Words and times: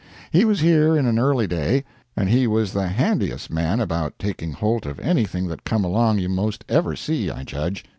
He 0.31 0.45
was 0.45 0.61
here 0.61 0.97
in 0.97 1.05
an 1.05 1.19
early 1.19 1.45
day, 1.45 1.83
and 2.17 2.27
he 2.27 2.47
was 2.47 2.73
the 2.73 2.87
handyest 2.87 3.51
man 3.51 3.79
about 3.79 4.17
takin' 4.17 4.51
holt 4.51 4.87
of 4.87 4.99
anything 4.99 5.45
that 5.49 5.63
come 5.63 5.83
along 5.85 6.17
you 6.17 6.27
most 6.27 6.65
ever 6.67 6.95
see, 6.95 7.29
I 7.29 7.43
judge. 7.43 7.85